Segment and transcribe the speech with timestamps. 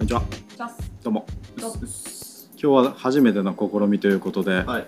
[0.00, 0.22] こんにちは。
[0.56, 1.26] じゃあどうも。
[1.58, 1.68] 今
[2.56, 4.86] 日は初めての試みということで、はい。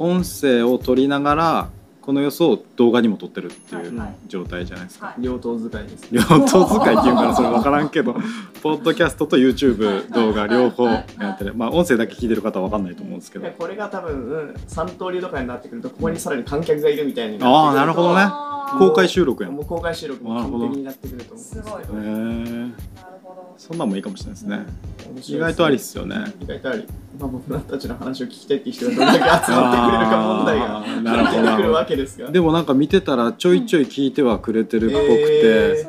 [0.00, 1.70] 音声を取りながら
[2.00, 5.06] この様子を動画にも撮ってるっていうはいはい状態じゃないですか。
[5.06, 6.08] はい両党使いです。
[6.10, 8.16] 両党使いっていうからそれ分からんけど、
[8.60, 11.54] ポッドキャストと YouTube 動画両方やってる。
[11.54, 13.48] まあ音声だけ聞いてる方は分かんないと思うんですけど。
[13.56, 21.84] これが多分、うん、三刀流とかになってくるとここにさらに観客がいるみたいにあーなるほどねあー公開収録やもう公開収録も完璧になってくると思うんですけどすごいえ。
[21.86, 23.13] なるほど
[23.56, 24.56] そんなんもいいかもしれないですね。
[24.56, 26.16] 面白いですね意外とありっすよね。
[26.40, 26.84] 意外とあり。
[27.18, 32.30] まあ僕らたちの話を聞きたいっていう人がどれだけ集まってくれるか問題があーなるほど出てくるわけですが。
[32.30, 35.86] でもなんか見てたらちょいちょい聞いてはくれてるっぽくて。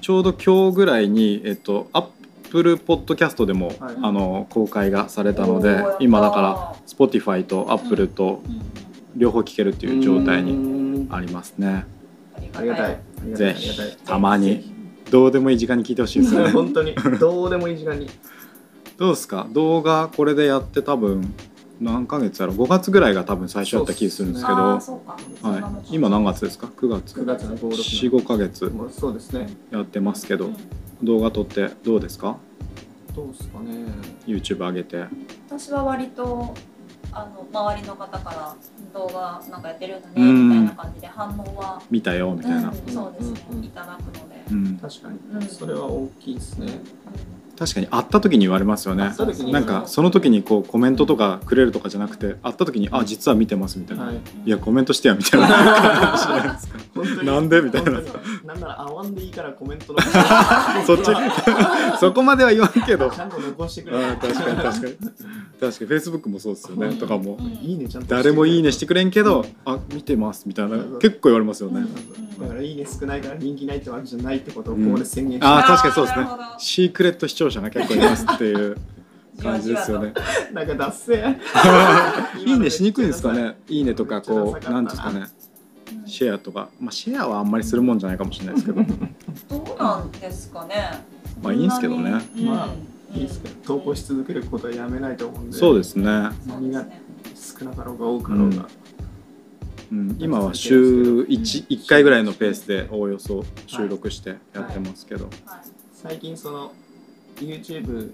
[0.00, 2.06] ちょうど今日ぐらいに、えっと、アッ
[2.50, 8.62] プルポッドキャストでも、はいあの公開がされたので今だから Spotify と Apple とうんうん
[9.16, 11.08] 両方聞けるっていう状態にに。
[11.10, 11.84] ありますね
[12.54, 12.92] ありがたい。
[12.92, 14.72] ありがたいぜひたまに
[15.10, 16.50] どうでもいい時間に聞いてほしいですよね。
[16.52, 16.94] 本当に。
[17.18, 18.08] どうでもいい時間に。
[18.96, 19.46] どうですか？
[19.52, 21.32] 動画これでやって多分
[21.80, 25.16] 何ヶ月やろ？5月ぐらいが多分最初やった気するんですけあどーそうか。
[25.40, 27.14] そんなもんはい、今何月ですか？9月。
[27.20, 28.72] 9月の5、6 45ヶ月。
[28.90, 29.48] そうですね。
[29.70, 30.46] やってますけど。
[30.46, 30.56] うん
[31.00, 32.38] 動画撮ってどうですか？
[33.14, 33.84] どうですかね。
[34.26, 35.04] YouTube 上げて。
[35.48, 36.54] 私は割と
[37.12, 38.54] あの周りの方から
[38.92, 40.50] 動画なんかやってるんだねうん。
[40.50, 45.18] みたいな感じで反応は、見たよみたいな、うん、そうですね、いただくので、うん、確かに。
[45.32, 45.42] うん。
[45.42, 46.80] それは大きいですね。
[47.58, 49.12] 確かに会った時に言われますよね。
[49.50, 54.16] なんかその時にこうコメントとかくれるとかじゃなくて会った時に「あ実は見てます」みたいな「はい。
[54.46, 56.56] いやコメントしてや」みたいな。
[57.24, 57.60] なんで？
[57.60, 58.00] みたいな
[58.48, 59.98] なんなら会わんでいいからコメントの。
[60.86, 61.10] そっち。
[62.00, 63.10] そこまでは言わんけど。
[63.10, 63.98] ちゃんと残してくれ。
[63.98, 64.72] うん確かに確かに。
[64.72, 65.72] 確かに。
[66.00, 66.94] Facebook もそうですよね。
[66.94, 67.36] とかも。
[67.38, 67.46] うん。
[67.46, 68.14] いいねちゃんと。
[68.14, 70.78] 誰もいいねしてくれんけど「あ見てます」みたいな。
[70.98, 71.80] 結構言われますよね。
[71.80, 72.40] うん。
[72.40, 76.26] だからいいね少ないから人気ないってわけじゃないってことをここで宣言して、あー確かにそうですね。
[76.56, 78.78] シークレット視聴者が結構いますっていう
[79.42, 80.14] 感じですよね。
[80.54, 81.38] なんか脱線。
[82.46, 83.58] いいねしにくいんですかね。
[83.68, 84.80] いいねとかこうな。
[84.80, 85.20] んですかね。
[85.20, 85.37] うん
[86.06, 86.68] シェアとか。
[86.80, 88.82] まあシェアはあんまりするもんじゃないかもしれないですけど。
[89.48, 91.04] どうなんですかね。
[91.42, 92.10] まあいいんすけどね。
[92.10, 92.68] まあ
[93.14, 93.54] いいですけど。
[93.64, 95.56] 投稿し続けることはやめないと思うんで。
[95.56, 96.04] そうですね、
[96.46, 97.08] そうですね
[97.58, 98.68] 少なかろうが多かろうが、
[99.90, 105.34] うん、今は週 1, 1回ぐらいのペースでおおよそ収録してやってますけど、はい。
[105.92, 106.72] 最近その
[107.36, 108.12] YouTube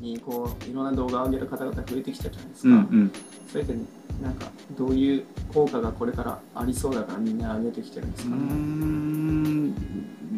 [0.00, 3.12] にこういろんな動画を上げる方々増えてきたじゃないですか、うんうん。
[3.50, 3.74] それって
[4.22, 8.36] なんかどういう効果がこれからありそうだからみんな上げてきてるんですうーか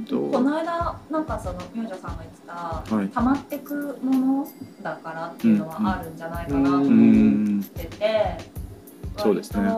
[0.02, 2.52] ね、こうの間なんかその明星さんが言ってた、
[2.96, 3.08] はい。
[3.08, 4.48] 溜まってくもの
[4.82, 8.38] だからっていうのはあるんじゃないかなと思んってて、
[9.16, 9.68] そうですね。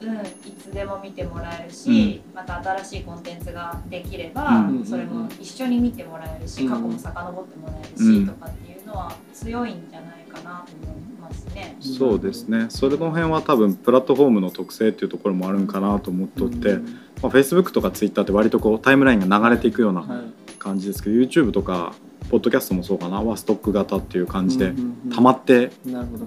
[0.00, 4.84] うん、いつでも見てもらえるし、また新しいコンテンツができれば、うん。
[4.84, 6.70] それも一緒に見てもらえるし、うん。
[6.70, 8.26] 過去も遡ってもらえるし、うん。
[8.26, 11.76] とかっていうのは強いんじゃないかなと思いますね。
[11.80, 12.66] そうですね。
[12.68, 16.84] それの辺は多分プラットフォームの特性っていうところもあるんかなと思っとって、うん。
[17.22, 20.42] まあ、Facebook とか Twitter って割とこうタイムラインが流れていくようなはい。
[20.58, 21.92] 感じですけど YouTube とか
[22.30, 23.20] ポッドキャストもそうかな。
[23.20, 24.72] はストック型っていう感じで
[25.12, 25.72] 溜まって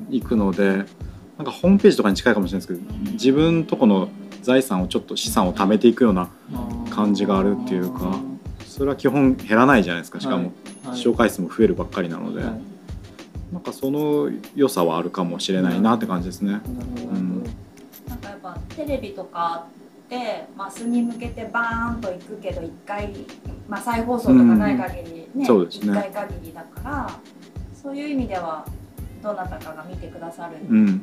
[0.09, 0.83] いくので
[1.37, 4.09] なんかホームページとかに近いかもしれないですけど自分とこの
[4.41, 6.29] 財産をちょっと資産を貯めていくような
[6.89, 8.19] 感じがあるっていうか
[8.65, 10.19] それは基本減らないじゃないですか。
[10.19, 10.51] しかも
[10.85, 10.97] はい。
[10.97, 12.43] 視聴回数も増えるばっかりなので。
[12.43, 12.74] はい
[13.51, 16.53] なんかその良さはあるかもしれないなって感じですね。
[16.53, 17.13] なるほど。
[18.09, 19.67] なんかやっぱテレビとか
[20.05, 23.13] ってマスに向けてバーンと行くけど一回、
[23.67, 25.91] まあ、再放送とかない限りね,、そうですね。
[25.91, 27.09] 一回限りだから
[27.73, 28.65] そういう意味では
[29.21, 31.01] どなたかが見てくださるうん、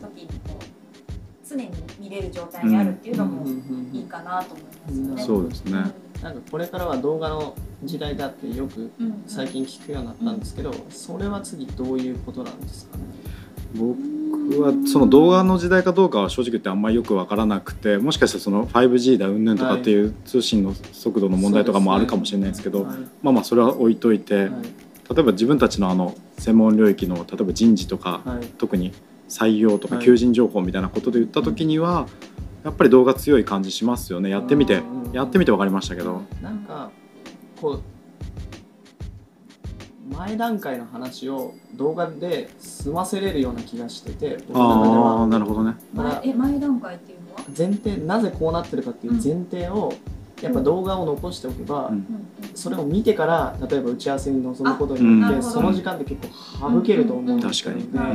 [0.00, 3.48] 時にこう常に見れる状態にあるっていうのもうん。
[3.48, 3.88] うん。
[3.88, 3.96] うん。
[3.96, 5.22] いいかなと思いますよね。
[5.22, 5.72] そうですね。
[6.22, 8.90] なんかこれからは動画の時代だってよく
[9.26, 13.04] 最近聞くようになったんですけど、それは次どういうことなんですかね？
[13.74, 22.96] 僕はその動画の時代かどうかは正直言ってあんまりよく分からなくてもしかしたらその 5G だうんぬんとかっていう通信の速度の問題とかもあるかもしれないですけどはい。
[23.22, 24.50] まあまあそれは置いといて、はい。
[24.50, 28.46] 例えば自分たちのあの専門領域の例えば人事とか、はい。
[28.58, 28.92] 特に
[29.28, 30.04] 採用とかはい。
[30.04, 32.06] 求人情報みたいなことで言った時には、
[32.64, 34.28] やっぱり動画強い感じしますよね。
[34.28, 36.22] やってみてうんやってみて分かりましたけど。
[36.42, 36.90] なんか
[37.62, 37.80] こう
[40.14, 45.76] 前段階の話を動画で済ませれるような気がしてて僕の中でああはなるほどね。
[45.94, 49.94] 前え前段階っていうのは、前提なぜこうなってるかっていう前提を、
[50.42, 52.04] やっぱ動画を残しておけば、うん。
[52.54, 56.28] それを見てから例えば打ち合わせに臨むことにあよって、なるほどその時間って結
[56.60, 58.14] 構省けると思うんですよね、確かに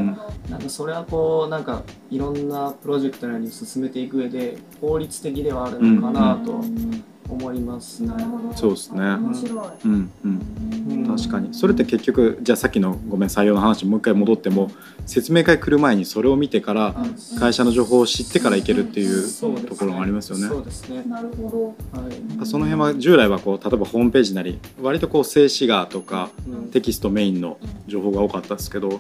[0.51, 0.61] なん。
[0.61, 3.51] かそれはこうなんかいろんなプロジェクトなりに。
[3.51, 8.09] 進めていく上で効率的ではあるのかなとうん思いますね。
[8.09, 9.01] なるほどそうですね。
[9.01, 10.41] 面白い、うんうん。
[10.89, 11.17] うん。
[11.17, 11.53] 確かに。
[11.53, 14.71] それって結局じゃあさっきのごめん採用の話にもう一回戻っても
[15.05, 16.95] 説明会来る前にそれを見てから
[17.39, 19.27] 会社の情報を知ってから行けるっていう
[19.67, 20.47] ところがありますよね。
[20.47, 21.03] そうですね。
[21.07, 22.01] なるほは
[22.43, 22.45] い。
[22.45, 26.67] その辺は従来はこう例えばホームページなり割とこう静止画とかうん。
[26.69, 28.99] テキストメインのど、情報が多かったですけどはい。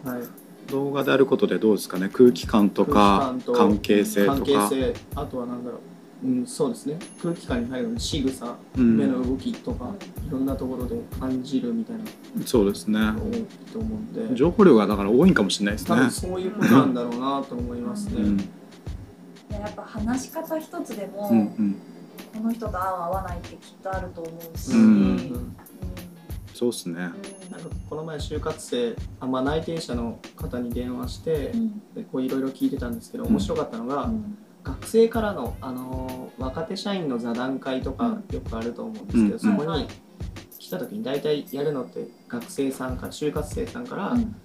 [0.71, 2.09] 動画であることでどうですかね？
[2.11, 4.69] 空気感とか関係性と関係か。
[4.69, 4.93] 性。
[5.15, 5.79] あとは何だろう
[6.23, 6.97] うん、そうですね。
[7.21, 8.97] 空気感に入るの仕草、うん。
[8.97, 9.93] 目の動きとか
[10.27, 12.03] いろんなところで感じるみたいな。
[12.45, 12.99] そうですね。
[12.99, 14.35] 多いと思うんで。
[14.35, 15.89] 情報量がだから多いんかもしれないですね。
[15.89, 16.11] 多分。
[16.11, 18.37] そういうことなんだろうなと思いますね、うん。
[18.37, 18.45] で
[19.51, 21.75] やっぱ話し方一つでも、うんうん。
[22.33, 24.79] この人と合う合わないってきっとあると思うし、うん。
[24.79, 24.83] う
[25.15, 25.55] ん。
[26.55, 26.95] そうですね。
[26.95, 27.19] なんか
[27.87, 31.79] この前就活生あ、まあ、内定者の方に電話してうん。
[31.93, 34.37] でこういろいろ聞いてたんですけどうん面白かったのが、うん
[34.67, 39.39] 学生からの、あのー若手社員の座談会とかよくあると思うんですけど、うん。
[39.39, 39.87] そこに
[40.59, 44.35] 来た時に大体やるのって学生さんから就活生さんからうん。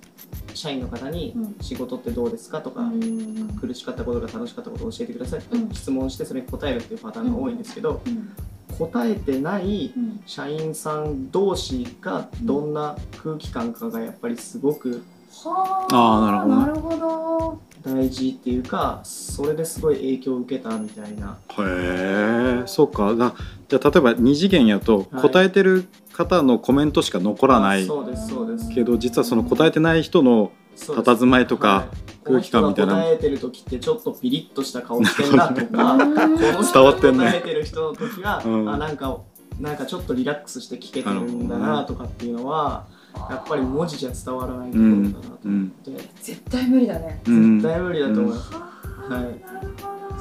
[0.55, 3.49] 社員の方にうん「仕事ってどうですか?」とか、うん。
[3.61, 5.71] 苦しかったことが楽しかったことを教えてくださいとうん。
[5.71, 8.31] 質問してそれに答えるっていうパターンが多いんですけど、うん。
[8.79, 10.21] 答えてないうん。
[10.25, 15.03] 社員さん同士がどんな空気感かがやっぱりすごく
[15.45, 16.97] はあーなるほど。
[16.97, 21.37] なるほ大事っていうかそれですごい影響を受けたみたいな。
[21.59, 23.15] へえそうか。
[23.15, 23.35] だ
[23.69, 25.23] じゃあ例えば二次元やとはい。
[25.23, 27.85] 答えてる方のコメントしか残らない。
[27.87, 28.71] そうですそうです。
[28.71, 32.25] けど実はその答えてない人の佇まいとかはい。
[32.25, 32.95] 空気感みたいな。
[32.95, 36.05] 答えてる時ってちょっとピリッとした顔してんなとかど。
[36.05, 37.25] この人伝わってんね。
[37.25, 38.69] が答えてる人の時は、うん。
[38.73, 39.19] あなんか
[39.61, 45.91] なんかちょっとリラックスして聞けてるんだなとかっていうのはやっぱり文字じゃ伝わらないところだなと思って、
[46.23, 47.23] 絶対無理だね。
[47.27, 47.61] うん。
[47.61, 48.61] 絶対無理だと思います、は
[49.09, 49.41] はい。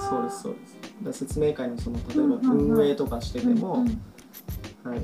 [0.10, 0.74] そうですそうです。
[0.76, 2.78] だから説明会のその例えばうんうんうん。
[2.78, 3.86] 運営とかしてても、うん
[4.84, 5.00] はい、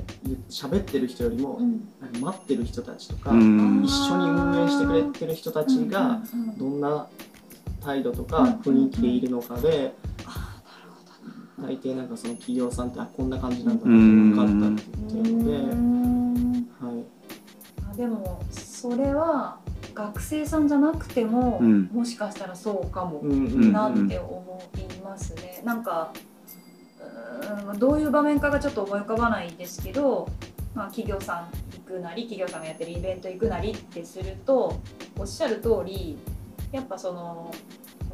[0.50, 1.88] 喋ってる人よりも、うん。
[2.20, 3.82] 待ってる人たちとか、うん。
[3.84, 6.00] 一緒に運営してくれてる人たちが
[6.34, 6.58] うんうんうん。
[6.58, 7.06] どんな
[7.80, 9.94] 態度とか雰囲気でいるのかで
[11.60, 15.97] 大抵なんかその企業さんってあこんな感じなんだなって分かったって言ってるので、
[17.98, 19.58] でもそれは
[19.92, 25.60] 学生さんじゃなくても、うんもしかしたらそうかもなって思いますね。
[25.64, 26.12] なんか
[27.00, 30.28] うーんどういう場面かがちょっと思い浮かばないですけど、
[30.76, 31.48] まあ、企業さん
[31.88, 34.80] 行くなり企業さんがやってるイベント行くなりってすると
[35.18, 36.16] おっしゃる通り
[36.70, 37.52] やっぱその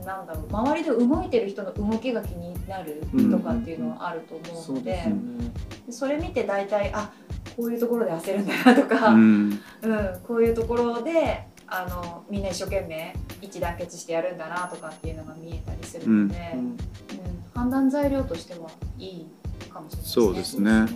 [0.07, 5.51] なんだろう周りで動いてる人の動きが気になるとかっていうのはあると思うのでそうですよね。
[5.91, 7.13] それ見て大体あ
[7.57, 9.61] こういうところで焦るんだなとか、うん。
[9.83, 16.77] うん、こういうところであのみんな一生懸命一致団結してやるんだなとかっていうのが見えたりするので、ううんん
[17.55, 18.69] 判断材料としては
[18.99, 19.27] いい
[19.71, 20.07] かもしれないですね。
[20.07, 20.87] そうですね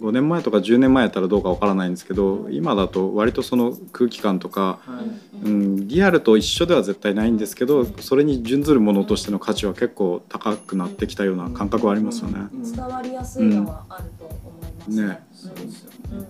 [0.00, 12.40] 5年前とか10年前やったらどうかわからないんですけど今だと割とその空気感とか、はいうん、リアルと一緒では絶対ないんですけどそれに準ずるものとしての価値は結構高くなってきたような感覚はありますよね。
[12.52, 15.06] うん伝わりやすいのはあると思いますね。
[15.06, 16.28] ねそうですようんね。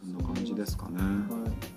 [0.00, 0.98] そんな感じですかね。
[0.98, 1.76] はい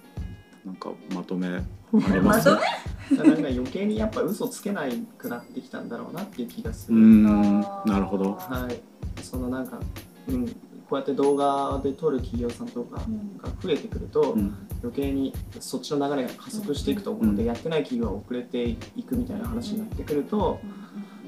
[0.65, 1.63] なんかまとめあり
[1.93, 6.97] うんます なんか余計にやっぱ嘘つけないくなってきたんだろうなっていう気がする。
[6.97, 8.33] うんなるほど。
[8.33, 8.79] はい。
[9.23, 9.79] そのなんか、
[10.29, 10.53] うん、こ
[10.91, 13.37] うやって動画で撮る企業さんとかうん。
[13.37, 14.55] が増えてくると、うん。
[14.81, 17.47] 余計にそっちの流れが加速していくと思うので、うん。
[17.47, 20.59] やってない企業は遅れていくみたいな話になってくると、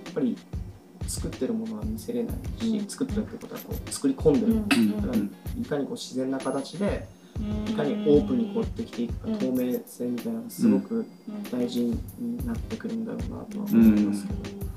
[0.05, 0.37] やっぱり
[1.07, 2.85] 作ってるものは見せれないし、うん。
[2.87, 5.01] 作ってるってことはこう作り込んでる、うん。
[5.01, 5.23] だから
[5.61, 7.07] いかにこう自然な形で
[7.67, 9.37] いかにオープンにこうできていくか、うん。
[9.37, 11.05] 透明性みたいなのがすごく
[11.51, 14.70] 大事になってくるんだろうなとは思いますけど。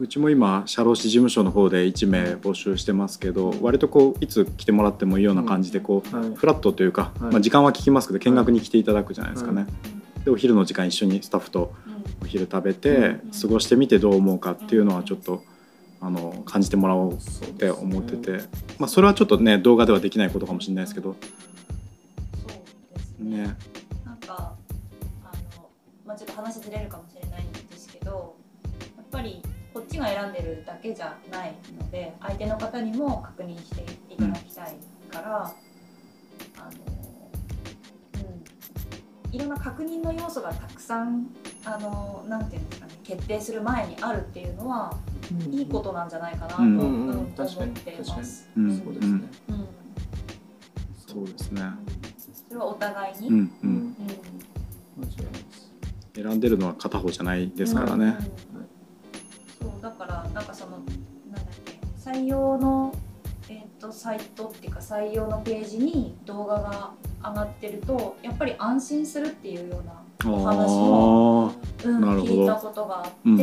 [0.00, 6.34] うちも今社労士事務所の方で1名募集してますけど割とこういつ来てもらってもいいような感じでこうはい。
[6.34, 7.32] フラットというか、はい。
[7.32, 9.66] まあ、時間は聞きますけど見学に来ていただくじゃないですかね。
[10.24, 11.74] でお昼の時間一緒にスタッフと
[12.22, 15.42] お昼食べてうん過ごしてみてどう思うかっていうのはちょっと
[16.00, 17.16] あの感じてもらおうっ
[17.58, 18.44] て思ってて、
[18.78, 21.14] まあ、それはちょっとね動画ではできないことかもしれないですけど。
[23.18, 23.36] ね。
[23.36, 23.56] ね。
[24.06, 24.54] なんか
[25.24, 25.68] あの、
[26.06, 28.34] まあ、ちょっと話ずれるかもしれないんですけど
[28.96, 29.42] やっぱり
[30.00, 34.76] が選んでるだけじゃないので相手の方にも確認していただきたい
[35.10, 36.70] から、あの
[39.28, 41.28] うん、いろんな確認の要素がたくさん
[41.64, 44.96] あのなんていうんですかね決定する前にあるっていうのは、
[45.50, 47.10] いいことなんじゃないかなと、うんうんうん。
[47.10, 47.70] うん確かに。
[47.72, 48.48] 思ってます。
[48.56, 48.78] うん。
[48.78, 49.20] そうですね。
[49.48, 49.68] うん。
[51.06, 51.62] そうですね、
[52.48, 53.96] それはお互いに、うんううん。
[56.14, 58.04] 選んでるのは片方じゃないですからね。
[58.04, 58.49] うんそうん
[62.20, 62.94] 採用の、
[63.48, 66.90] えー、とサイトっていうか採用のページに動画が
[67.22, 73.42] 上がってるとやっぱり安心するっていうようなお話も、うん、聞いたことがあって、うんうん。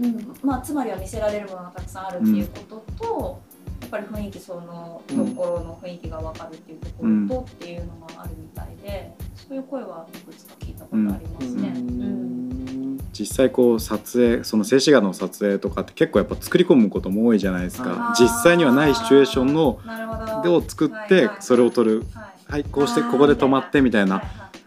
[0.00, 3.40] うんまあ、つまりは見せられるものがたくさんあるっていうことと、
[3.82, 11.68] やっぱり雰囲気そのところの雰囲気が分かるっていうところとっていうのがあるみたいで、そういう声はいくつか聞いたことありますね。
[11.76, 12.31] うん
[13.12, 18.14] 実際こう撮影その静止画の撮影とかって結構やっぱ作り込むことも多いじゃないですか。
[18.18, 19.80] 実際にはないシチュエーションの
[20.42, 20.56] でど。
[20.56, 22.04] を作ってそれを撮る。
[22.14, 24.22] はいはいこうしてここで止まってみたいな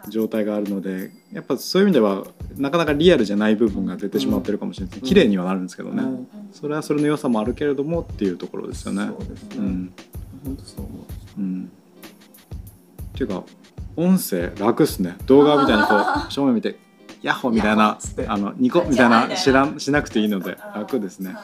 [0.08, 2.26] 状態があるのでやっぱそういう意味では
[2.56, 5.02] なかなかリアルじゃない部分が出てしまってるかもしれないです。
[5.02, 5.08] うん。
[5.08, 6.02] 綺麗にはなるんですけどね。
[6.02, 6.28] うん。
[6.52, 9.06] それはそれの良さもあるけれどもっていうところですよね。
[9.06, 9.92] そうですね、うん。
[10.44, 10.88] 本当そう思
[11.38, 11.40] う。
[11.40, 11.70] うん。
[13.14, 13.44] っていうか
[13.94, 15.16] 音声楽っすね。
[15.26, 16.76] 動画みたいにこう 正面見て
[17.26, 21.36] 「ヤッホー」みたいなあのニコみたいな知らんしなくていいので楽ですね。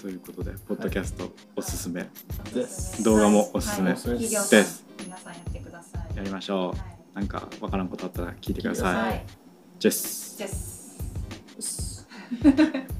[0.00, 2.08] ということでポッドキャストおすすめ。
[2.52, 4.08] です動画もおすすめです。
[5.04, 6.16] 皆さんやってください。
[6.16, 6.78] やりましょはい。
[6.78, 9.16] うなんかわからんことあったら聞いてくださはい。
[9.16, 9.20] い
[9.78, 10.38] ジェス。
[10.38, 10.98] です
[11.56, 12.08] です